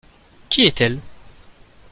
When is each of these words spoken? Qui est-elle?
Qui 0.49 0.65
est-elle? 0.65 0.99